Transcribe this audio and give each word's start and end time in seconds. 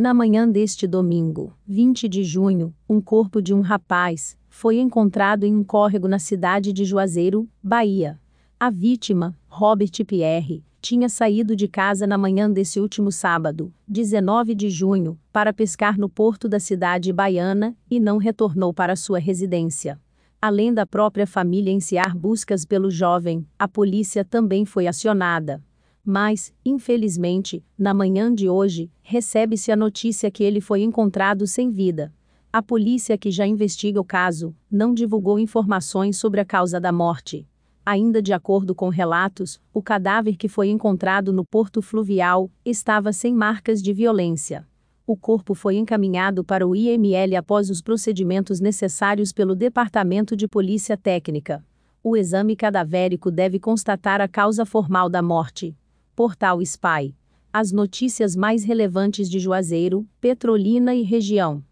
Na 0.00 0.14
manhã 0.14 0.48
deste 0.48 0.86
domingo, 0.86 1.52
20 1.66 2.08
de 2.08 2.22
junho, 2.22 2.72
um 2.88 3.00
corpo 3.00 3.42
de 3.42 3.52
um 3.52 3.60
rapaz 3.60 4.38
foi 4.48 4.78
encontrado 4.78 5.42
em 5.42 5.52
um 5.52 5.64
córrego 5.64 6.06
na 6.06 6.20
cidade 6.20 6.72
de 6.72 6.84
Juazeiro, 6.84 7.48
Bahia. 7.60 8.16
A 8.60 8.70
vítima, 8.70 9.36
Robert 9.48 9.90
Pierre, 10.06 10.62
tinha 10.80 11.08
saído 11.08 11.56
de 11.56 11.66
casa 11.66 12.06
na 12.06 12.16
manhã 12.16 12.48
desse 12.48 12.78
último 12.78 13.10
sábado, 13.10 13.74
19 13.88 14.54
de 14.54 14.70
junho, 14.70 15.18
para 15.32 15.52
pescar 15.52 15.98
no 15.98 16.08
porto 16.08 16.48
da 16.48 16.60
cidade 16.60 17.12
baiana 17.12 17.76
e 17.90 17.98
não 17.98 18.18
retornou 18.18 18.72
para 18.72 18.94
sua 18.94 19.18
residência. 19.18 20.00
Além 20.40 20.72
da 20.72 20.86
própria 20.86 21.26
família 21.26 21.72
enviar 21.72 22.16
buscas 22.16 22.64
pelo 22.64 22.88
jovem, 22.88 23.44
a 23.58 23.66
polícia 23.66 24.24
também 24.24 24.64
foi 24.64 24.86
acionada. 24.86 25.60
Mas, 26.10 26.54
infelizmente, 26.64 27.62
na 27.78 27.92
manhã 27.92 28.34
de 28.34 28.48
hoje, 28.48 28.90
recebe-se 29.02 29.70
a 29.70 29.76
notícia 29.76 30.30
que 30.30 30.42
ele 30.42 30.58
foi 30.58 30.80
encontrado 30.80 31.46
sem 31.46 31.68
vida. 31.68 32.10
A 32.50 32.62
polícia 32.62 33.18
que 33.18 33.30
já 33.30 33.46
investiga 33.46 34.00
o 34.00 34.04
caso 34.04 34.56
não 34.70 34.94
divulgou 34.94 35.38
informações 35.38 36.16
sobre 36.16 36.40
a 36.40 36.46
causa 36.46 36.80
da 36.80 36.90
morte. 36.90 37.46
Ainda 37.84 38.22
de 38.22 38.32
acordo 38.32 38.74
com 38.74 38.88
relatos, 38.88 39.60
o 39.70 39.82
cadáver 39.82 40.38
que 40.38 40.48
foi 40.48 40.70
encontrado 40.70 41.30
no 41.30 41.44
porto 41.44 41.82
fluvial 41.82 42.50
estava 42.64 43.12
sem 43.12 43.34
marcas 43.34 43.82
de 43.82 43.92
violência. 43.92 44.66
O 45.06 45.14
corpo 45.14 45.54
foi 45.54 45.76
encaminhado 45.76 46.42
para 46.42 46.66
o 46.66 46.74
IML 46.74 47.36
após 47.36 47.68
os 47.68 47.82
procedimentos 47.82 48.60
necessários 48.60 49.30
pelo 49.30 49.54
Departamento 49.54 50.34
de 50.34 50.48
Polícia 50.48 50.96
Técnica. 50.96 51.62
O 52.02 52.16
exame 52.16 52.56
cadavérico 52.56 53.30
deve 53.30 53.60
constatar 53.60 54.22
a 54.22 54.26
causa 54.26 54.64
formal 54.64 55.10
da 55.10 55.20
morte. 55.20 55.76
Portal 56.18 56.58
SPY. 56.66 57.14
As 57.52 57.70
notícias 57.70 58.34
mais 58.34 58.64
relevantes 58.64 59.30
de 59.30 59.38
Juazeiro, 59.38 60.04
Petrolina 60.20 60.92
e 60.92 61.04
região. 61.04 61.62